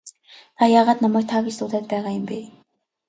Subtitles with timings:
[0.57, 2.39] Та яагаад намайг та гэж дуудаад байгаа юм бэ?